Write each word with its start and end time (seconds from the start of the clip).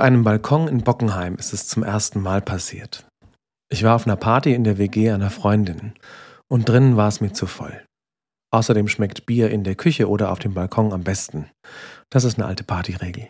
einem 0.00 0.24
Balkon 0.24 0.68
in 0.68 0.82
Bockenheim 0.82 1.36
ist 1.36 1.52
es 1.52 1.68
zum 1.68 1.82
ersten 1.82 2.20
Mal 2.20 2.42
passiert. 2.42 3.06
Ich 3.70 3.84
war 3.84 3.94
auf 3.94 4.06
einer 4.06 4.16
Party 4.16 4.52
in 4.52 4.64
der 4.64 4.78
WG 4.78 5.10
einer 5.10 5.30
Freundin 5.30 5.94
und 6.48 6.68
drinnen 6.68 6.96
war 6.96 7.08
es 7.08 7.20
mir 7.20 7.32
zu 7.32 7.46
voll. 7.46 7.84
Außerdem 8.52 8.88
schmeckt 8.88 9.26
Bier 9.26 9.50
in 9.50 9.62
der 9.62 9.76
Küche 9.76 10.08
oder 10.08 10.32
auf 10.32 10.40
dem 10.40 10.54
Balkon 10.54 10.92
am 10.92 11.04
besten. 11.04 11.48
Das 12.10 12.24
ist 12.24 12.38
eine 12.38 12.46
alte 12.46 12.64
Partyregel. 12.64 13.28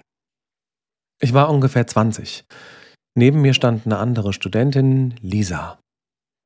Ich 1.20 1.34
war 1.34 1.50
ungefähr 1.50 1.86
20. 1.86 2.44
Neben 3.14 3.42
mir 3.42 3.52
stand 3.52 3.84
eine 3.84 3.98
andere 3.98 4.32
Studentin, 4.32 5.14
Lisa. 5.20 5.78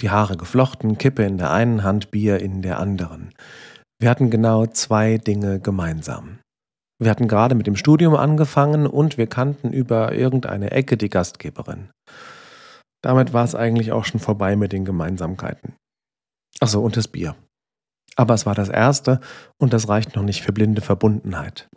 Die 0.00 0.10
Haare 0.10 0.36
geflochten, 0.36 0.98
Kippe 0.98 1.24
in 1.24 1.38
der 1.38 1.52
einen 1.52 1.84
Hand, 1.84 2.10
Bier 2.10 2.40
in 2.40 2.62
der 2.62 2.80
anderen. 2.80 3.32
Wir 4.00 4.10
hatten 4.10 4.30
genau 4.30 4.66
zwei 4.66 5.18
Dinge 5.18 5.60
gemeinsam. 5.60 6.40
Wir 7.00 7.10
hatten 7.10 7.28
gerade 7.28 7.54
mit 7.54 7.66
dem 7.66 7.76
Studium 7.76 8.14
angefangen 8.14 8.86
und 8.86 9.18
wir 9.18 9.26
kannten 9.26 9.72
über 9.72 10.12
irgendeine 10.12 10.70
Ecke 10.70 10.96
die 10.96 11.10
Gastgeberin. 11.10 11.90
Damit 13.02 13.32
war 13.32 13.44
es 13.44 13.54
eigentlich 13.54 13.92
auch 13.92 14.04
schon 14.04 14.20
vorbei 14.20 14.56
mit 14.56 14.72
den 14.72 14.84
Gemeinsamkeiten. 14.84 15.74
Achso, 16.60 16.80
und 16.80 16.96
das 16.96 17.08
Bier. 17.08 17.34
Aber 18.16 18.34
es 18.34 18.46
war 18.46 18.54
das 18.54 18.68
erste 18.68 19.20
und 19.60 19.72
das 19.72 19.88
reicht 19.88 20.14
noch 20.14 20.22
nicht 20.22 20.42
für 20.42 20.52
blinde 20.52 20.80
Verbundenheit. 20.80 21.68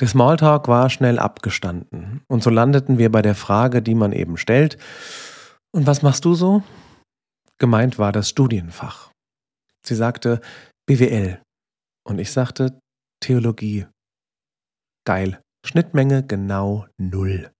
Der 0.00 0.08
Smalltalk 0.08 0.68
war 0.68 0.90
schnell 0.90 1.18
abgestanden 1.18 2.22
und 2.28 2.42
so 2.42 2.50
landeten 2.50 2.98
wir 2.98 3.10
bei 3.10 3.22
der 3.22 3.34
Frage, 3.34 3.80
die 3.80 3.94
man 3.94 4.12
eben 4.12 4.36
stellt. 4.36 4.76
Und 5.72 5.86
was 5.86 6.02
machst 6.02 6.24
du 6.24 6.34
so? 6.34 6.62
Gemeint 7.58 7.98
war 7.98 8.12
das 8.12 8.28
Studienfach. 8.28 9.10
Sie 9.86 9.94
sagte 9.94 10.40
BWL 10.86 11.40
und 12.06 12.18
ich 12.18 12.32
sagte 12.32 12.78
Theologie. 13.20 13.86
Geil. 15.04 15.40
Schnittmenge 15.66 16.22
genau 16.22 16.86
null. 16.98 17.50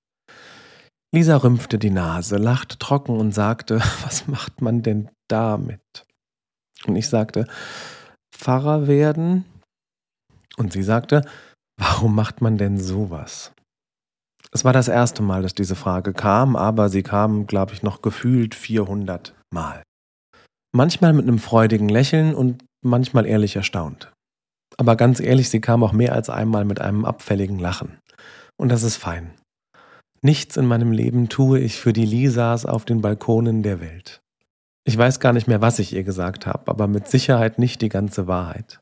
Lisa 1.14 1.36
rümpfte 1.36 1.78
die 1.78 1.90
Nase, 1.90 2.36
lachte 2.38 2.78
trocken 2.78 3.16
und 3.16 3.32
sagte, 3.32 3.78
was 4.04 4.26
macht 4.26 4.60
man 4.60 4.82
denn 4.82 5.10
damit? 5.28 6.06
Und 6.86 6.96
ich 6.96 7.08
sagte, 7.08 7.46
Pfarrer 8.34 8.88
werden? 8.88 9.44
Und 10.56 10.72
sie 10.72 10.82
sagte, 10.82 11.24
warum 11.78 12.14
macht 12.14 12.40
man 12.40 12.58
denn 12.58 12.78
sowas? 12.78 13.52
Es 14.52 14.64
war 14.64 14.72
das 14.72 14.88
erste 14.88 15.22
Mal, 15.22 15.42
dass 15.42 15.54
diese 15.54 15.74
Frage 15.74 16.12
kam, 16.12 16.54
aber 16.56 16.88
sie 16.88 17.02
kam, 17.02 17.46
glaube 17.46 17.72
ich, 17.72 17.82
noch 17.82 18.02
gefühlt 18.02 18.54
400 18.54 19.34
Mal. 19.52 19.82
Manchmal 20.72 21.12
mit 21.12 21.26
einem 21.26 21.38
freudigen 21.38 21.88
Lächeln 21.88 22.34
und 22.34 22.64
manchmal 22.84 23.26
ehrlich 23.26 23.56
erstaunt. 23.56 24.12
Aber 24.76 24.96
ganz 24.96 25.20
ehrlich, 25.20 25.48
sie 25.48 25.60
kam 25.60 25.82
auch 25.84 25.92
mehr 25.92 26.14
als 26.14 26.30
einmal 26.30 26.64
mit 26.64 26.80
einem 26.80 27.04
abfälligen 27.04 27.58
Lachen. 27.58 27.98
Und 28.56 28.70
das 28.70 28.82
ist 28.82 28.96
fein. 28.96 29.32
Nichts 30.22 30.56
in 30.56 30.66
meinem 30.66 30.92
Leben 30.92 31.28
tue 31.28 31.60
ich 31.60 31.76
für 31.76 31.92
die 31.92 32.06
Lisas 32.06 32.64
auf 32.64 32.84
den 32.84 33.02
Balkonen 33.02 33.62
der 33.62 33.80
Welt. 33.80 34.22
Ich 34.84 34.96
weiß 34.96 35.20
gar 35.20 35.32
nicht 35.32 35.46
mehr, 35.46 35.60
was 35.60 35.78
ich 35.78 35.92
ihr 35.92 36.02
gesagt 36.02 36.46
habe, 36.46 36.70
aber 36.70 36.86
mit 36.86 37.08
Sicherheit 37.08 37.58
nicht 37.58 37.82
die 37.82 37.88
ganze 37.88 38.26
Wahrheit. 38.26 38.80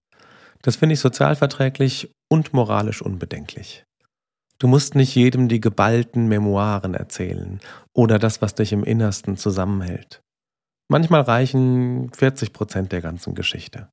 Das 0.63 0.77
finde 0.77 0.95
ich 0.95 1.01
sozialverträglich 1.01 2.13
und 2.31 2.53
moralisch 2.53 3.03
unbedenklich. 3.03 3.85
Du 4.59 4.69
musst 4.69 4.95
nicht 4.95 5.15
jedem 5.17 5.49
die 5.49 5.61
geballten 5.61 6.29
Memoiren 6.29 6.95
erzählen 6.95 7.61
oder 7.93 8.21
das, 8.21 8.41
was 8.41 8.55
dich 8.55 8.73
im 8.73 8.85
Innersten 8.85 9.37
zusammenhält. 9.37 10.23
Manchmal 10.89 11.23
reichen 11.23 12.13
40 12.13 12.53
Prozent 12.53 12.93
der 12.93 13.01
ganzen 13.01 13.35
Geschichte. 13.35 13.89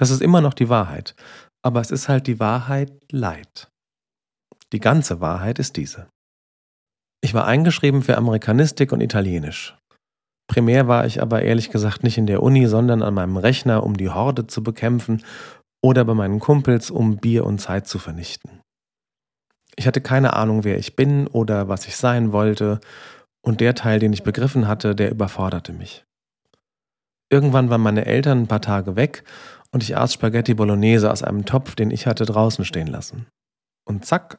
Das 0.00 0.08
ist 0.08 0.22
immer 0.22 0.40
noch 0.40 0.54
die 0.54 0.70
Wahrheit. 0.70 1.14
Aber 1.62 1.82
es 1.82 1.90
ist 1.90 2.08
halt 2.08 2.26
die 2.26 2.40
Wahrheit 2.40 2.90
leid. 3.12 3.70
Die 4.72 4.80
ganze 4.80 5.20
Wahrheit 5.20 5.58
ist 5.58 5.76
diese. 5.76 6.08
Ich 7.22 7.34
war 7.34 7.46
eingeschrieben 7.46 8.00
für 8.00 8.16
Amerikanistik 8.16 8.92
und 8.92 9.02
Italienisch. 9.02 9.76
Primär 10.48 10.88
war 10.88 11.04
ich 11.04 11.20
aber 11.20 11.42
ehrlich 11.42 11.70
gesagt 11.70 12.02
nicht 12.02 12.16
in 12.16 12.26
der 12.26 12.42
Uni, 12.42 12.66
sondern 12.66 13.02
an 13.02 13.12
meinem 13.12 13.36
Rechner, 13.36 13.82
um 13.84 13.94
die 13.98 14.08
Horde 14.08 14.46
zu 14.46 14.62
bekämpfen 14.62 15.22
oder 15.82 16.06
bei 16.06 16.14
meinen 16.14 16.40
Kumpels, 16.40 16.90
um 16.90 17.18
Bier 17.18 17.44
und 17.44 17.60
Zeit 17.60 17.86
zu 17.86 17.98
vernichten. 17.98 18.62
Ich 19.76 19.86
hatte 19.86 20.00
keine 20.00 20.32
Ahnung, 20.32 20.64
wer 20.64 20.78
ich 20.78 20.96
bin 20.96 21.26
oder 21.26 21.68
was 21.68 21.86
ich 21.86 21.96
sein 21.96 22.32
wollte, 22.32 22.80
und 23.42 23.60
der 23.60 23.74
Teil, 23.74 23.98
den 23.98 24.12
ich 24.14 24.22
begriffen 24.22 24.66
hatte, 24.66 24.94
der 24.94 25.10
überforderte 25.10 25.72
mich. 25.72 26.04
Irgendwann 27.30 27.70
waren 27.70 27.80
meine 27.80 28.06
Eltern 28.06 28.42
ein 28.42 28.48
paar 28.48 28.60
Tage 28.60 28.96
weg 28.96 29.24
und 29.72 29.82
ich 29.82 29.96
aß 29.96 30.12
Spaghetti 30.12 30.54
Bolognese 30.54 31.10
aus 31.10 31.22
einem 31.22 31.44
Topf, 31.44 31.74
den 31.74 31.90
ich 31.90 32.06
hatte 32.06 32.24
draußen 32.24 32.64
stehen 32.64 32.88
lassen. 32.88 33.26
Und 33.86 34.04
zack, 34.04 34.38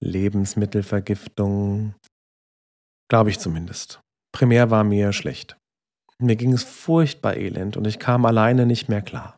Lebensmittelvergiftung. 0.00 1.94
Glaube 3.08 3.30
ich 3.30 3.38
zumindest. 3.38 4.00
Primär 4.32 4.70
war 4.70 4.84
mir 4.84 5.12
schlecht. 5.12 5.56
Mir 6.20 6.36
ging 6.36 6.52
es 6.52 6.64
furchtbar 6.64 7.36
elend 7.36 7.76
und 7.76 7.86
ich 7.86 7.98
kam 7.98 8.24
alleine 8.24 8.66
nicht 8.66 8.88
mehr 8.88 9.02
klar. 9.02 9.36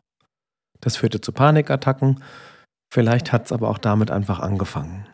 Das 0.79 0.97
führte 0.97 1.21
zu 1.21 1.31
Panikattacken, 1.31 2.23
vielleicht 2.91 3.31
hat 3.31 3.45
es 3.45 3.51
aber 3.51 3.69
auch 3.69 3.77
damit 3.77 4.09
einfach 4.09 4.39
angefangen. 4.39 5.07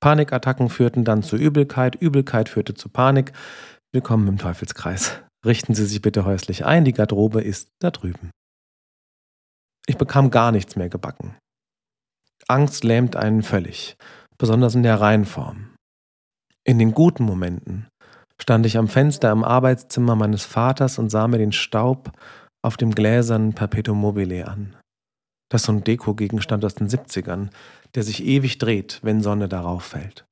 Panikattacken 0.00 0.68
führten 0.68 1.04
dann 1.04 1.22
zu 1.22 1.36
Übelkeit, 1.36 1.94
Übelkeit 1.94 2.48
führte 2.48 2.74
zu 2.74 2.88
Panik. 2.88 3.32
Willkommen 3.92 4.28
im 4.28 4.38
Teufelskreis. 4.38 5.20
Richten 5.44 5.74
Sie 5.74 5.86
sich 5.86 6.02
bitte 6.02 6.24
häuslich 6.24 6.64
ein, 6.64 6.84
die 6.84 6.92
Garderobe 6.92 7.40
ist 7.40 7.68
da 7.80 7.90
drüben. 7.90 8.30
Ich 9.86 9.98
bekam 9.98 10.30
gar 10.30 10.52
nichts 10.52 10.76
mehr 10.76 10.88
gebacken. 10.88 11.36
Angst 12.48 12.84
lähmt 12.84 13.16
einen 13.16 13.42
völlig, 13.42 13.96
besonders 14.38 14.74
in 14.74 14.82
der 14.82 15.00
Reihenform. 15.00 15.74
In 16.64 16.78
den 16.78 16.92
guten 16.92 17.24
Momenten 17.24 17.88
stand 18.40 18.66
ich 18.66 18.78
am 18.78 18.88
Fenster 18.88 19.30
im 19.30 19.44
Arbeitszimmer 19.44 20.16
meines 20.16 20.44
Vaters 20.44 20.98
und 20.98 21.10
sah 21.10 21.26
mir 21.28 21.38
den 21.38 21.52
Staub 21.52 22.12
auf 22.62 22.76
dem 22.76 22.94
gläsernen 22.94 23.54
Perpetuum 23.54 24.00
mobile 24.00 24.46
an. 24.46 24.76
Das 25.48 25.62
ist 25.62 25.66
so 25.66 25.72
ein 25.72 25.84
Dekogegenstand 25.84 26.64
aus 26.64 26.74
den 26.74 26.88
70ern, 26.88 27.50
der 27.94 28.02
sich 28.02 28.24
ewig 28.24 28.58
dreht, 28.58 29.00
wenn 29.02 29.20
Sonne 29.20 29.48
darauf 29.48 29.84
fällt. 29.84 30.24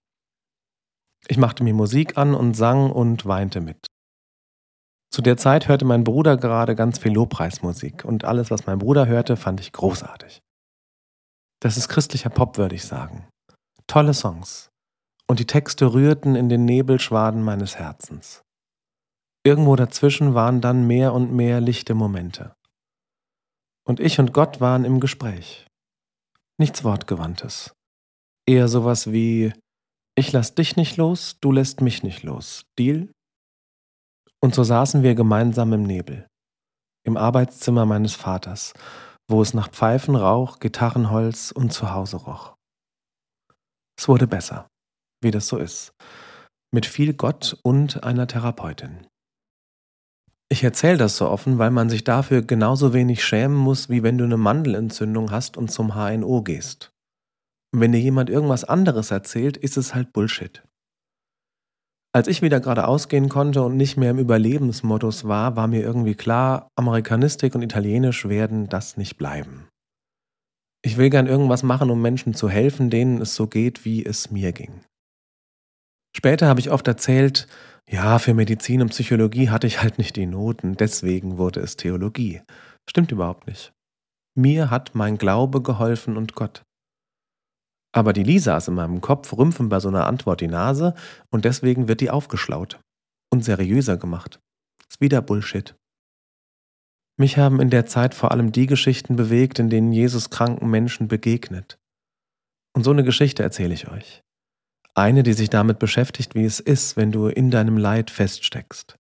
Ich 1.29 1.37
machte 1.37 1.63
mir 1.63 1.75
Musik 1.75 2.17
an 2.17 2.35
und 2.35 2.55
sang 2.55 2.91
und 2.91 3.27
weinte 3.27 3.61
mit. 3.61 3.87
Zu 5.11 5.23
der 5.23 5.37
Zeit 5.37 5.67
hörte 5.67 5.85
mein 5.85 6.05
Bruder 6.05 6.37
gerade 6.37 6.77
ganz 6.77 6.99
viel 6.99 7.13
Lobpreismusik 7.13 8.05
und 8.05 8.25
alles, 8.25 8.51
was 8.51 8.67
mein 8.67 8.79
Bruder 8.79 9.07
hörte, 9.07 9.37
fand 9.37 9.61
ich 9.61 9.73
großartig. 9.73 10.41
Das 11.61 11.77
ist 11.77 11.89
christlicher 11.89 12.31
Pop, 12.31 12.57
würde 12.59 12.77
ich 12.77 12.85
sagen. 12.85 13.29
Tolle 13.87 14.15
Songs. 14.15 14.69
Und 15.27 15.41
die 15.41 15.47
Texte 15.47 15.93
rührten 15.93 16.37
in 16.37 16.49
den 16.49 16.65
Nebelschwaden 16.65 17.43
meines 17.43 17.77
Herzens. 17.77 18.43
Irgendwo 19.45 19.75
dazwischen 19.75 20.35
waren 20.35 20.61
dann 20.61 20.87
mehr 20.87 21.13
und 21.13 21.33
mehr 21.33 21.61
lichte 21.61 21.95
Momente. 21.95 22.55
Und 23.87 23.99
ich 23.99 24.19
und 24.21 24.33
Gott 24.33 24.61
waren 24.61 24.85
im 24.85 25.01
Gespräch. 25.01 25.67
Nichts 26.59 26.85
Wortgewandtes. 26.85 27.73
Eher 28.47 28.69
sowas 28.69 29.13
wie 29.13 29.53
Ich 30.15 30.33
lass 30.33 30.55
dich 30.55 30.77
nicht 30.77 30.97
los, 30.97 31.39
du 31.41 31.53
lässt 31.53 31.81
mich 31.81 32.03
nicht 32.03 32.23
los. 32.23 32.63
Deal? 32.79 33.09
Und 34.43 34.55
so 34.55 34.65
saßen 34.65 35.03
wir 35.03 35.15
gemeinsam 35.15 35.73
im 35.73 35.83
Nebel, 35.83 36.27
im 37.05 37.17
Arbeitszimmer 37.17 37.85
meines 37.85 38.15
Vaters, 38.15 38.73
wo 39.29 39.43
es 39.43 39.55
nach 39.55 39.69
Pfeifen, 39.69 40.17
Rauch, 40.17 40.59
Gitarrenholz 40.59 41.51
und 41.51 41.73
Zuhause 41.73 42.17
roch. 42.17 42.55
Es 43.99 44.09
wurde 44.09 44.27
besser, 44.27 44.67
wie 45.23 45.31
das 45.31 45.47
so 45.47 45.59
ist, 45.59 45.93
mit 46.73 46.87
viel 46.87 47.13
Gott 47.13 47.59
und 47.63 48.03
einer 48.03 48.27
Therapeutin. 48.27 49.07
Ich 50.49 50.65
erzähle 50.65 50.97
das 50.97 51.17
so 51.17 51.29
offen, 51.29 51.59
weil 51.59 51.71
man 51.71 51.91
sich 51.91 52.03
dafür 52.03 52.43
genauso 52.43 52.93
wenig 52.93 53.25
schämen 53.25 53.57
muss, 53.57 53.89
wie 53.89 54.03
wenn 54.03 54.19
du 54.19 54.25
eine 54.25 54.37
Mandelentzündung 54.37 55.31
hast 55.31 55.57
und 55.57 55.71
zum 55.71 55.95
HNO 55.95 56.43
gehst. 56.43 56.91
Und 57.73 57.81
wenn 57.81 57.93
dir 57.93 58.01
jemand 58.01 58.31
irgendwas 58.31 58.65
anderes 58.65 59.13
erzählt, 59.13 59.57
ist 59.57 59.77
es 59.77 59.95
halt 59.95 60.13
Bullshit. 60.13 60.65
Als 62.13 62.27
ich 62.27 62.43
wieder 62.43 62.59
gerade 62.59 62.89
ausgehen 62.89 63.29
konnte 63.29 63.63
und 63.63 63.77
nicht 63.77 63.97
mehr 63.97 64.11
im 64.11 64.19
Überlebensmodus 64.19 65.29
war, 65.29 65.55
war 65.55 65.69
mir 65.69 65.81
irgendwie 65.81 66.17
klar, 66.17 66.69
Amerikanistik 66.77 67.55
und 67.55 67.63
Italienisch 67.63 68.29
werden 68.29 68.69
das 68.69 68.97
nicht 68.97 69.17
bleiben. 69.17 69.69
Ich 70.83 70.97
will 70.97 71.11
gern 71.11 71.27
irgendwas 71.27 71.63
machen, 71.63 71.91
um 71.91 72.03
Menschen 72.03 72.35
zu 72.35 72.49
helfen, 72.49 72.91
denen 72.91 73.21
es 73.21 73.35
so 73.35 73.47
geht, 73.47 73.85
wie 73.85 74.05
es 74.05 74.31
mir 74.31 74.53
ging. 74.53 74.81
Später 76.17 76.49
habe 76.49 76.59
ich 76.59 76.71
oft 76.71 76.89
erzählt, 76.89 77.47
ja, 77.89 78.19
für 78.19 78.35
Medizin 78.35 78.83
und 78.83 78.91
Psychologie 78.91 79.51
hatte 79.51 79.67
ich 79.67 79.83
halt 79.83 79.99
nicht 79.99 80.17
die 80.17 80.27
Noten, 80.27 80.77
deswegen 80.77 81.39
wurde 81.39 81.61
es 81.61 81.77
Theologie. 81.77 82.41
Stimmt 82.89 83.13
überhaupt 83.13 83.47
nicht. 83.47 83.73
Mir 84.37 84.71
hat 84.71 84.95
mein 84.95 85.19
Glaube 85.19 85.63
geholfen 85.63 86.17
und 86.17 86.35
Gott. 86.35 86.63
Aber 87.93 88.13
die 88.13 88.23
Lisas 88.23 88.69
in 88.69 88.75
meinem 88.75 89.01
Kopf 89.01 89.33
rümpfen 89.37 89.69
bei 89.69 89.81
so 89.81 89.89
einer 89.89 90.07
Antwort 90.07 90.41
die 90.41 90.49
Nase 90.49 90.95
und 91.31 91.45
deswegen 91.45 91.89
wird 91.89 92.01
die 92.01 92.11
aufgeschlaut 92.11 92.79
und 93.31 93.45
seriöser 93.45 93.97
gemacht. 93.97 94.41
Ist 94.89 95.01
wieder 95.01 95.23
Bullshit. 95.23 95.75
Mich 97.17 97.37
haben 97.37 97.61
in 97.61 97.71
der 97.71 97.87
Zeit 97.87 98.15
vor 98.15 98.31
allem 98.31 98.53
die 98.53 98.67
Geschichten 98.67 99.17
bewegt, 99.17 99.59
in 99.59 99.69
denen 99.69 99.93
Jesus 99.93 100.31
kranken 100.31 100.71
Menschen 100.71 101.09
begegnet. 101.09 101.79
Und 102.75 102.85
so 102.85 102.91
eine 102.93 103.05
Geschichte 103.05 103.43
erzähle 103.43 103.75
ich 103.75 103.89
euch. 103.89 104.23
Eine, 104.95 105.23
die 105.23 105.35
sich 105.35 105.51
damit 105.51 105.79
beschäftigt, 105.79 106.35
wie 106.35 106.45
es 106.45 106.61
ist, 106.61 106.97
wenn 106.97 107.13
du 107.13 107.27
in 107.27 107.51
deinem 107.51 107.77
Leid 107.77 108.11
feststeckst. 108.11 108.97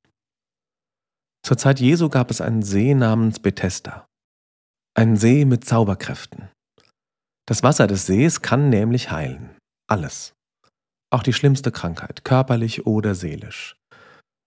Zur 1.42 1.56
Zeit 1.56 1.80
Jesu 1.80 2.08
gab 2.08 2.30
es 2.30 2.40
einen 2.40 2.62
See 2.62 2.94
namens 2.94 3.38
Bethesda. 3.40 4.06
Ein 4.94 5.16
See 5.16 5.44
mit 5.44 5.64
Zauberkräften. 5.64 6.50
Das 7.50 7.64
Wasser 7.64 7.88
des 7.88 8.06
Sees 8.06 8.42
kann 8.42 8.68
nämlich 8.68 9.10
heilen. 9.10 9.56
Alles. 9.88 10.34
Auch 11.12 11.24
die 11.24 11.32
schlimmste 11.32 11.72
Krankheit, 11.72 12.24
körperlich 12.24 12.86
oder 12.86 13.16
seelisch. 13.16 13.74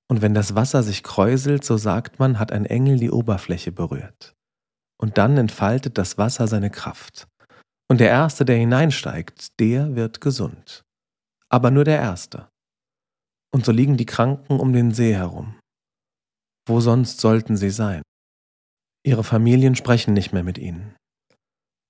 Und 0.09 0.21
wenn 0.21 0.33
das 0.33 0.55
Wasser 0.55 0.83
sich 0.83 1.03
kräuselt, 1.03 1.65
so 1.65 1.75
sagt 1.75 2.19
man, 2.19 2.39
hat 2.39 2.53
ein 2.53 2.65
Engel 2.65 2.97
die 2.97 3.11
Oberfläche 3.11 3.73
berührt. 3.73 4.33
Und 4.97 5.17
dann 5.17 5.37
entfaltet 5.37 5.97
das 5.97 6.17
Wasser 6.17 6.47
seine 6.47 6.69
Kraft. 6.69 7.27
Und 7.91 7.99
der 7.99 8.07
Erste, 8.07 8.45
der 8.45 8.55
hineinsteigt, 8.55 9.59
der 9.59 9.97
wird 9.97 10.21
gesund. 10.21 10.81
Aber 11.49 11.71
nur 11.71 11.83
der 11.83 11.99
Erste. 11.99 12.47
Und 13.53 13.65
so 13.65 13.73
liegen 13.73 13.97
die 13.97 14.05
Kranken 14.05 14.61
um 14.61 14.71
den 14.71 14.93
See 14.93 15.13
herum. 15.13 15.59
Wo 16.65 16.79
sonst 16.79 17.19
sollten 17.19 17.57
sie 17.57 17.69
sein? 17.69 18.01
Ihre 19.05 19.25
Familien 19.25 19.75
sprechen 19.75 20.13
nicht 20.13 20.31
mehr 20.31 20.43
mit 20.43 20.57
ihnen. 20.57 20.95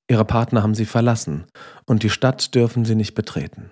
Ihre 0.10 0.26
Partner 0.26 0.64
haben 0.64 0.76
sie 0.76 0.86
verlassen, 0.86 1.48
und 1.86 2.04
die 2.04 2.10
Stadt 2.10 2.54
dürfen 2.56 2.86
sie 2.86 2.96
nicht 2.96 3.16
betreten. 3.16 3.72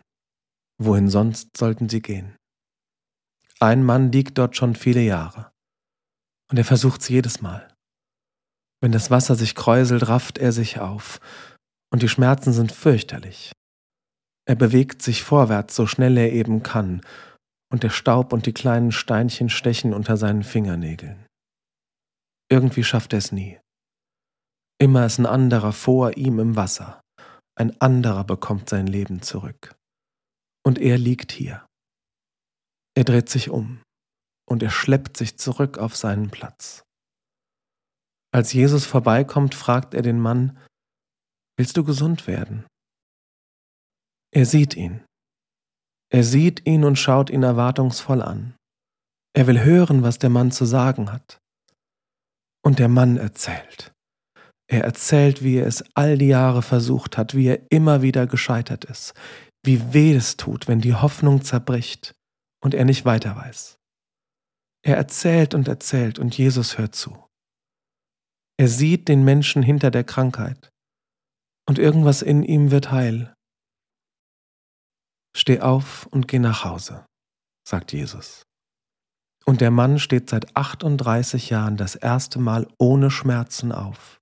Wohin 0.78 1.10
sonst 1.10 1.58
sollten 1.58 1.90
sie 1.90 2.02
gehen? 2.02 2.36
Ein 3.60 3.84
Mann 3.84 4.12
liegt 4.12 4.38
dort 4.38 4.56
schon 4.56 4.76
viele 4.76 5.02
Jahre, 5.02 5.52
und 6.50 6.58
er 6.58 6.66
versucht's 6.66 7.10
jedes 7.10 7.42
Mal. 7.42 7.68
Wenn 8.82 8.92
das 8.92 9.12
Wasser 9.12 9.36
sich 9.36 9.56
kräuselt, 9.56 10.08
rafft 10.08 10.38
er 10.38 10.52
sich 10.52 10.80
auf, 10.80 11.20
und 11.92 12.02
die 12.02 12.10
Schmerzen 12.10 12.54
sind 12.54 12.72
fürchterlich. 12.72 13.52
Er 14.48 14.56
bewegt 14.56 15.02
sich 15.02 15.24
vorwärts, 15.24 15.76
so 15.76 15.86
schnell 15.86 16.18
er 16.18 16.32
eben 16.32 16.64
kann, 16.64 17.02
und 17.72 17.84
der 17.84 17.90
Staub 17.90 18.34
und 18.34 18.46
die 18.46 18.54
kleinen 18.54 18.92
Steinchen 18.92 19.50
stechen 19.50 19.94
unter 19.94 20.18
seinen 20.18 20.44
Fingernägeln. 20.44 21.26
Irgendwie 22.50 22.84
schafft 22.84 23.14
er 23.14 23.20
es 23.20 23.32
nie. 23.32 23.60
Immer 24.82 25.06
ist 25.06 25.20
ein 25.20 25.26
anderer 25.26 25.74
vor 25.74 26.18
ihm 26.18 26.40
im 26.40 26.56
Wasser. 26.56 27.02
Ein 27.56 27.80
anderer 27.80 28.24
bekommt 28.24 28.70
sein 28.70 28.88
Leben 28.88 29.22
zurück. 29.22 29.76
Und 30.64 30.80
er 30.80 30.98
liegt 30.98 31.32
hier. 31.32 31.66
Er 32.96 33.04
dreht 33.04 33.30
sich 33.30 33.50
um 33.50 33.82
und 34.50 34.64
er 34.64 34.72
schleppt 34.72 35.18
sich 35.18 35.38
zurück 35.38 35.78
auf 35.78 35.96
seinen 35.96 36.32
Platz. 36.32 36.84
Als 38.34 38.54
Jesus 38.54 38.86
vorbeikommt, 38.86 39.56
fragt 39.56 39.94
er 39.94 40.02
den 40.02 40.20
Mann, 40.20 40.58
Willst 41.58 41.78
du 41.78 41.84
gesund 41.84 42.26
werden? 42.28 42.66
Er 44.34 44.46
sieht 44.46 44.76
ihn 44.76 45.06
er 46.14 46.26
sieht 46.26 46.66
ihn 46.66 46.84
und 46.84 46.98
schaut 46.98 47.30
ihn 47.30 47.44
erwartungsvoll 47.44 48.22
an. 48.22 48.54
Er 49.34 49.48
will 49.48 49.64
hören, 49.64 50.04
was 50.04 50.20
der 50.20 50.30
Mann 50.30 50.52
zu 50.52 50.66
sagen 50.66 51.12
hat. 51.12 51.40
Und 52.62 52.80
der 52.80 52.90
Mann 52.90 53.16
erzählt. 53.16 53.94
Er 54.72 54.86
erzählt, 54.86 55.44
wie 55.44 55.58
er 55.58 55.68
es 55.68 55.84
all 55.96 56.18
die 56.18 56.30
Jahre 56.30 56.62
versucht 56.62 57.18
hat, 57.18 57.36
wie 57.36 57.48
er 57.48 57.70
immer 57.72 58.02
wieder 58.02 58.26
gescheitert 58.26 58.86
ist, 58.86 59.14
wie 59.66 59.94
weh 59.94 60.16
es 60.16 60.38
tut, 60.38 60.70
wenn 60.70 60.80
die 60.80 60.96
Hoffnung 60.96 61.44
zerbricht 61.44 62.16
und 62.64 62.74
er 62.74 62.86
nicht 62.86 63.04
weiter 63.04 63.36
weiß. 63.36 63.78
Er 64.82 64.96
erzählt 64.96 65.54
und 65.54 65.68
erzählt 65.68 66.20
und 66.20 66.38
Jesus 66.38 66.78
hört 66.78 66.96
zu. 66.96 67.28
Er 68.58 68.70
sieht 68.70 69.10
den 69.10 69.26
Menschen 69.26 69.62
hinter 69.62 69.92
der 69.92 70.06
Krankheit 70.06 70.70
und 71.68 71.78
irgendwas 71.78 72.22
in 72.22 72.42
ihm 72.42 72.72
wird 72.72 72.92
heil 72.92 73.34
Steh 75.36 75.60
auf 75.60 76.06
und 76.08 76.30
geh 76.30 76.40
nach 76.40 76.64
Hause, 76.64 77.06
sagt 77.68 77.92
Jesus. 77.92 78.44
Und 79.46 79.60
der 79.60 79.72
Mann 79.72 80.00
steht 80.00 80.30
seit 80.30 80.56
38 80.56 81.50
Jahren 81.50 81.76
das 81.76 81.96
erste 81.96 82.40
Mal 82.40 82.68
ohne 82.78 83.12
Schmerzen 83.12 83.74
auf. 83.74 84.21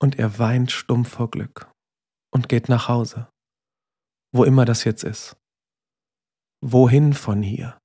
Und 0.00 0.18
er 0.18 0.38
weint 0.38 0.72
stumm 0.72 1.04
vor 1.04 1.30
Glück 1.30 1.70
und 2.32 2.48
geht 2.48 2.68
nach 2.68 2.88
Hause, 2.88 3.28
wo 4.32 4.44
immer 4.44 4.64
das 4.64 4.84
jetzt 4.84 5.04
ist. 5.04 5.36
Wohin 6.62 7.12
von 7.12 7.42
hier? 7.42 7.78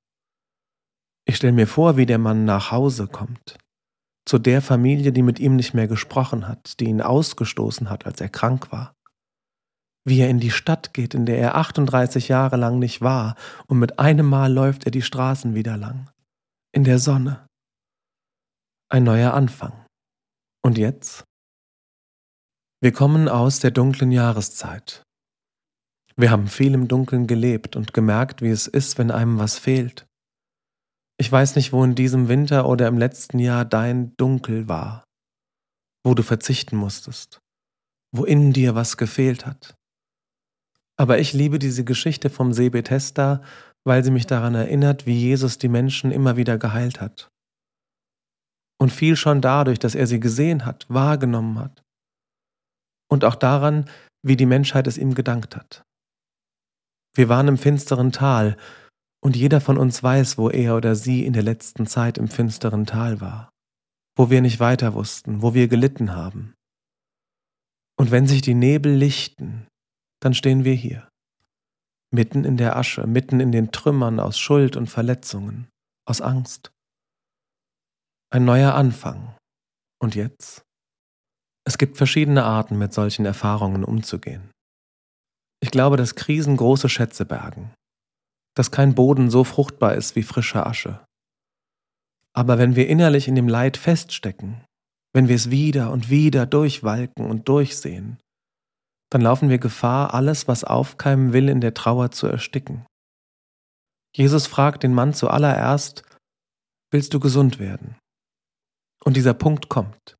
Ich 1.27 1.37
stelle 1.37 1.53
mir 1.53 1.67
vor, 1.67 1.97
wie 1.97 2.05
der 2.05 2.19
Mann 2.19 2.45
nach 2.45 2.71
Hause 2.71 3.07
kommt, 3.07 3.57
zu 4.25 4.37
der 4.37 4.61
Familie, 4.61 5.11
die 5.11 5.23
mit 5.23 5.39
ihm 5.39 5.55
nicht 5.55 5.73
mehr 5.73 5.87
gesprochen 5.87 6.47
hat, 6.47 6.79
die 6.79 6.85
ihn 6.85 7.01
ausgestoßen 7.01 7.89
hat, 7.89 8.05
als 8.05 8.21
er 8.21 8.29
krank 8.29 8.71
war 8.71 8.95
wie 10.05 10.21
er 10.21 10.29
in 10.29 10.39
die 10.39 10.51
Stadt 10.51 10.93
geht, 10.93 11.13
in 11.13 11.25
der 11.25 11.39
er 11.39 11.55
38 11.55 12.27
Jahre 12.27 12.55
lang 12.55 12.79
nicht 12.79 13.01
war, 13.01 13.35
und 13.65 13.79
mit 13.79 13.99
einem 13.99 14.27
Mal 14.27 14.53
läuft 14.53 14.85
er 14.85 14.91
die 14.91 15.01
Straßen 15.01 15.55
wieder 15.55 15.77
lang. 15.77 16.09
In 16.71 16.83
der 16.83 16.99
Sonne. 16.99 17.47
Ein 18.89 19.03
neuer 19.03 19.33
Anfang. 19.33 19.85
Und 20.61 20.77
jetzt? 20.77 21.25
Wir 22.85 22.91
kommen 22.91 23.27
aus 23.27 23.61
der 23.61 23.71
dunklen 23.71 24.11
Jahreszeit. 24.11 25.01
Wir 26.15 26.29
haben 26.29 26.47
viel 26.47 26.75
im 26.75 26.87
Dunkeln 26.87 27.25
gelebt 27.25 27.75
und 27.75 27.95
gemerkt, 27.95 28.43
wie 28.43 28.51
es 28.51 28.67
ist, 28.67 28.99
wenn 28.99 29.09
einem 29.09 29.39
was 29.39 29.57
fehlt. 29.57 30.05
Ich 31.17 31.31
weiß 31.31 31.55
nicht, 31.55 31.73
wo 31.73 31.83
in 31.83 31.95
diesem 31.95 32.27
Winter 32.27 32.69
oder 32.69 32.87
im 32.87 32.99
letzten 32.99 33.39
Jahr 33.39 33.65
dein 33.65 34.15
Dunkel 34.17 34.67
war, 34.67 35.03
wo 36.05 36.13
du 36.13 36.21
verzichten 36.21 36.75
musstest, 36.77 37.39
wo 38.15 38.23
in 38.23 38.53
dir 38.53 38.75
was 38.75 38.97
gefehlt 38.97 39.47
hat. 39.47 39.73
Aber 40.95 41.17
ich 41.17 41.33
liebe 41.33 41.57
diese 41.57 41.85
Geschichte 41.85 42.29
vom 42.29 42.53
See 42.53 42.69
Bethesda, 42.69 43.41
weil 43.83 44.03
sie 44.03 44.11
mich 44.11 44.27
daran 44.27 44.53
erinnert, 44.53 45.07
wie 45.07 45.19
Jesus 45.19 45.57
die 45.57 45.69
Menschen 45.69 46.11
immer 46.11 46.37
wieder 46.37 46.59
geheilt 46.59 47.01
hat. 47.01 47.29
Und 48.79 48.91
viel 48.91 49.15
schon 49.15 49.41
dadurch, 49.41 49.79
dass 49.79 49.95
er 49.95 50.05
sie 50.05 50.19
gesehen 50.19 50.67
hat, 50.67 50.85
wahrgenommen 50.87 51.57
hat. 51.57 51.81
Und 53.15 53.23
auch 53.23 53.35
daran, 53.35 53.89
wie 54.23 54.35
die 54.35 54.45
Menschheit 54.45 54.87
es 54.87 54.97
ihm 54.97 55.15
gedankt 55.15 55.55
hat. 55.55 55.85
Wir 57.15 57.29
waren 57.29 57.47
im 57.47 57.57
finsteren 57.57 58.11
Tal, 58.11 58.57
und 59.23 59.37
jeder 59.37 59.61
von 59.61 59.77
uns 59.77 60.03
weiß, 60.03 60.37
wo 60.37 60.49
er 60.49 60.75
oder 60.75 60.95
sie 60.95 61.25
in 61.25 61.31
der 61.31 61.43
letzten 61.43 61.87
Zeit 61.87 62.17
im 62.17 62.27
finsteren 62.27 62.85
Tal 62.85 63.21
war, 63.21 63.53
wo 64.17 64.29
wir 64.29 64.41
nicht 64.41 64.59
weiter 64.59 64.95
wussten, 64.95 65.41
wo 65.41 65.53
wir 65.53 65.69
gelitten 65.69 66.13
haben. 66.13 66.55
Und 67.97 68.11
wenn 68.11 68.27
sich 68.27 68.41
die 68.41 68.53
Nebel 68.53 68.93
lichten, 68.93 69.65
dann 70.19 70.33
stehen 70.33 70.65
wir 70.65 70.73
hier, 70.73 71.07
mitten 72.11 72.43
in 72.43 72.57
der 72.57 72.75
Asche, 72.75 73.07
mitten 73.07 73.39
in 73.39 73.53
den 73.53 73.71
Trümmern 73.71 74.19
aus 74.19 74.37
Schuld 74.37 74.75
und 74.75 74.87
Verletzungen, 74.87 75.69
aus 76.05 76.19
Angst. 76.19 76.73
Ein 78.29 78.43
neuer 78.43 78.73
Anfang. 78.73 79.37
Und 80.01 80.15
jetzt? 80.15 80.64
Es 81.67 81.77
gibt 81.77 81.97
verschiedene 81.97 82.43
Arten, 82.43 82.77
mit 82.77 82.93
solchen 82.93 83.25
Erfahrungen 83.25 83.83
umzugehen. 83.83 84.51
Ich 85.61 85.71
glaube, 85.71 85.97
dass 85.97 86.15
Krisen 86.15 86.57
große 86.57 86.89
Schätze 86.89 87.25
bergen, 87.25 87.73
dass 88.55 88.69
kein 88.69 88.93
Boden 88.93 89.31
so 89.31 89.43
fruchtbar 89.43 89.95
ist 89.95 90.15
wie 90.15 90.23
frische 90.23 90.65
Asche. 90.65 91.03
Aber 92.33 92.59
wenn 92.59 92.75
wir 92.75 92.87
innerlich 92.87 93.27
in 93.27 93.35
dem 93.35 93.47
Leid 93.47 93.77
feststecken, 93.77 94.63
wenn 95.13 95.27
wir 95.27 95.35
es 95.35 95.49
wieder 95.49 95.91
und 95.91 96.09
wieder 96.09 96.45
durchwalken 96.45 97.25
und 97.25 97.47
durchsehen, 97.49 98.19
dann 99.09 99.21
laufen 99.21 99.49
wir 99.49 99.57
Gefahr, 99.57 100.13
alles, 100.13 100.47
was 100.47 100.63
aufkeimen 100.63 101.33
will, 101.33 101.49
in 101.49 101.61
der 101.61 101.73
Trauer 101.73 102.11
zu 102.11 102.27
ersticken. 102.27 102.85
Jesus 104.15 104.45
fragt 104.45 104.83
den 104.83 104.93
Mann 104.93 105.13
zuallererst, 105.13 106.03
willst 106.91 107.13
du 107.13 107.19
gesund 107.19 107.59
werden? 107.59 107.95
Und 109.03 109.15
dieser 109.15 109.33
Punkt 109.33 109.69
kommt. 109.69 110.14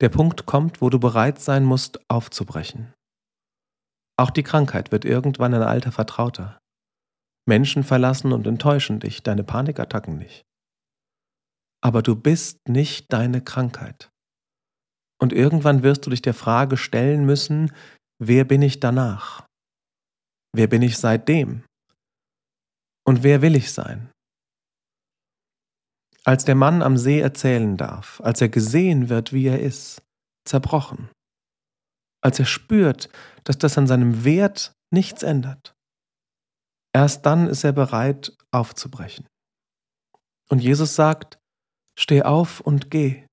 Der 0.00 0.08
Punkt 0.08 0.46
kommt, 0.46 0.80
wo 0.80 0.90
du 0.90 0.98
bereit 0.98 1.40
sein 1.40 1.64
musst, 1.64 2.00
aufzubrechen. 2.08 2.92
Auch 4.18 4.30
die 4.30 4.42
Krankheit 4.42 4.92
wird 4.92 5.04
irgendwann 5.04 5.54
ein 5.54 5.62
alter 5.62 5.92
Vertrauter. 5.92 6.58
Menschen 7.46 7.84
verlassen 7.84 8.32
und 8.32 8.46
enttäuschen 8.46 9.00
dich, 9.00 9.22
deine 9.22 9.44
Panikattacken 9.44 10.18
nicht. 10.18 10.42
Aber 11.82 12.02
du 12.02 12.14
bist 12.14 12.58
nicht 12.68 13.12
deine 13.12 13.40
Krankheit. 13.42 14.10
Und 15.20 15.32
irgendwann 15.32 15.82
wirst 15.82 16.06
du 16.06 16.10
dich 16.10 16.22
der 16.22 16.34
Frage 16.34 16.76
stellen 16.76 17.24
müssen, 17.24 17.72
Wer 18.22 18.44
bin 18.44 18.60
ich 18.60 18.80
danach? 18.80 19.46
Wer 20.54 20.66
bin 20.66 20.82
ich 20.82 20.98
seitdem? 20.98 21.64
Und 23.06 23.22
wer 23.22 23.40
will 23.40 23.56
ich 23.56 23.72
sein? 23.72 24.12
Als 26.24 26.44
der 26.44 26.54
Mann 26.54 26.82
am 26.82 26.96
See 26.96 27.20
erzählen 27.20 27.76
darf, 27.76 28.20
als 28.22 28.40
er 28.40 28.48
gesehen 28.48 29.08
wird, 29.08 29.32
wie 29.32 29.46
er 29.46 29.60
ist, 29.60 30.02
zerbrochen, 30.44 31.10
als 32.22 32.38
er 32.38 32.44
spürt, 32.44 33.08
dass 33.44 33.58
das 33.58 33.78
an 33.78 33.86
seinem 33.86 34.24
Wert 34.24 34.72
nichts 34.92 35.22
ändert, 35.22 35.74
erst 36.94 37.24
dann 37.24 37.48
ist 37.48 37.64
er 37.64 37.72
bereit 37.72 38.36
aufzubrechen. 38.50 39.26
Und 40.48 40.58
Jesus 40.58 40.94
sagt, 40.94 41.38
steh 41.96 42.22
auf 42.22 42.60
und 42.60 42.90
geh. 42.90 43.24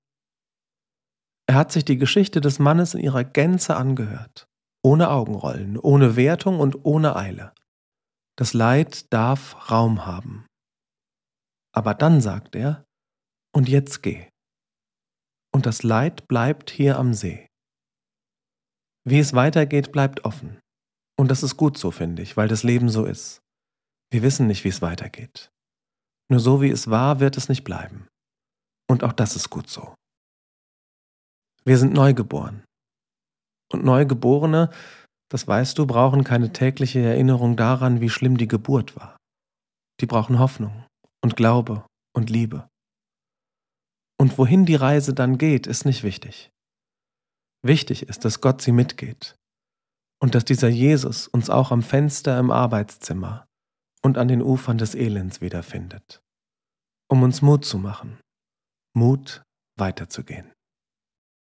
Er 1.46 1.56
hat 1.56 1.72
sich 1.72 1.84
die 1.84 1.98
Geschichte 1.98 2.40
des 2.40 2.58
Mannes 2.58 2.94
in 2.94 3.00
ihrer 3.00 3.24
Gänze 3.24 3.76
angehört 3.76 4.48
ohne 4.82 5.10
Augenrollen, 5.10 5.78
ohne 5.78 6.16
Wertung 6.16 6.60
und 6.60 6.84
ohne 6.84 7.16
Eile. 7.16 7.52
Das 8.36 8.54
Leid 8.54 9.12
darf 9.12 9.70
Raum 9.70 10.06
haben. 10.06 10.46
Aber 11.78 11.94
dann 11.94 12.20
sagt 12.20 12.56
er, 12.56 12.84
und 13.54 13.68
jetzt 13.68 14.02
geh. 14.02 14.28
Und 15.54 15.64
das 15.64 15.84
Leid 15.84 16.26
bleibt 16.26 16.70
hier 16.70 16.98
am 16.98 17.14
See. 17.14 17.46
Wie 19.04 19.20
es 19.20 19.32
weitergeht, 19.32 19.92
bleibt 19.92 20.24
offen. 20.24 20.58
Und 21.16 21.30
das 21.30 21.44
ist 21.44 21.56
gut 21.56 21.78
so, 21.78 21.92
finde 21.92 22.22
ich, 22.22 22.36
weil 22.36 22.48
das 22.48 22.64
Leben 22.64 22.88
so 22.88 23.04
ist. 23.04 23.38
Wir 24.10 24.22
wissen 24.22 24.48
nicht, 24.48 24.64
wie 24.64 24.70
es 24.70 24.82
weitergeht. 24.82 25.50
Nur 26.28 26.40
so 26.40 26.60
wie 26.60 26.68
es 26.68 26.90
war, 26.90 27.20
wird 27.20 27.36
es 27.36 27.48
nicht 27.48 27.62
bleiben. 27.62 28.08
Und 28.90 29.04
auch 29.04 29.12
das 29.12 29.36
ist 29.36 29.48
gut 29.48 29.70
so. 29.70 29.94
Wir 31.64 31.78
sind 31.78 31.92
neugeboren. 31.92 32.64
Und 33.72 33.84
Neugeborene, 33.84 34.72
das 35.30 35.46
weißt 35.46 35.78
du, 35.78 35.86
brauchen 35.86 36.24
keine 36.24 36.52
tägliche 36.52 37.04
Erinnerung 37.04 37.56
daran, 37.56 38.00
wie 38.00 38.10
schlimm 38.10 38.36
die 38.36 38.48
Geburt 38.48 38.96
war. 38.96 39.16
Die 40.00 40.06
brauchen 40.06 40.40
Hoffnung 40.40 40.87
und 41.22 41.36
Glaube 41.36 41.86
und 42.14 42.30
Liebe. 42.30 42.68
Und 44.20 44.36
wohin 44.38 44.66
die 44.66 44.74
Reise 44.74 45.14
dann 45.14 45.38
geht, 45.38 45.66
ist 45.66 45.84
nicht 45.84 46.02
wichtig. 46.02 46.50
Wichtig 47.62 48.02
ist, 48.04 48.24
dass 48.24 48.40
Gott 48.40 48.62
sie 48.62 48.72
mitgeht 48.72 49.36
und 50.20 50.34
dass 50.34 50.44
dieser 50.44 50.68
Jesus 50.68 51.28
uns 51.28 51.50
auch 51.50 51.70
am 51.70 51.82
Fenster 51.82 52.38
im 52.38 52.50
Arbeitszimmer 52.50 53.46
und 54.02 54.18
an 54.18 54.28
den 54.28 54.42
Ufern 54.42 54.78
des 54.78 54.94
Elends 54.94 55.40
wiederfindet, 55.40 56.20
um 57.08 57.22
uns 57.22 57.42
Mut 57.42 57.64
zu 57.64 57.78
machen, 57.78 58.20
Mut 58.94 59.42
weiterzugehen. 59.76 60.52